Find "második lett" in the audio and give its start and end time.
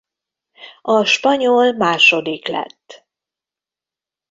1.77-3.05